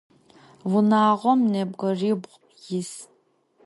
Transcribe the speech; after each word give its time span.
Vunağom 0.71 1.39
nebgıribğu 1.53 2.35
yis. 2.67 2.93